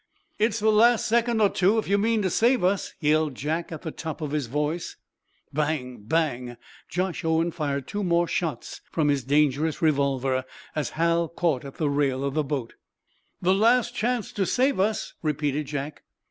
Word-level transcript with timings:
"It's 0.39 0.59
the 0.59 0.71
last 0.71 1.05
second 1.05 1.41
or 1.41 1.49
two, 1.51 1.77
if 1.77 1.87
you 1.87 1.99
mean 1.99 2.23
to 2.23 2.31
save 2.31 2.63
us!" 2.63 2.95
yelled 2.99 3.35
Jack, 3.35 3.71
at 3.71 3.83
the 3.83 3.91
top 3.91 4.19
of 4.19 4.31
his 4.31 4.47
voice. 4.47 4.95
Bang! 5.53 5.99
bang! 6.05 6.57
Josh 6.89 7.23
Owen 7.23 7.51
fired 7.51 7.87
two 7.87 8.03
more 8.03 8.27
shots 8.27 8.81
from 8.91 9.09
his 9.09 9.23
dangerous 9.23 9.75
automatic 9.75 9.95
revolver 9.95 10.43
as 10.75 10.89
Hal 10.97 11.27
caught 11.27 11.63
at 11.65 11.75
the 11.75 11.87
rail 11.87 12.23
of 12.23 12.33
the 12.33 12.43
boat. 12.43 12.73
"The 13.43 13.53
last 13.53 13.93
chance 13.93 14.31
to 14.31 14.47
save 14.47 14.79
us!" 14.79 15.13
repeated 15.21 15.67
Jack. 15.67 16.01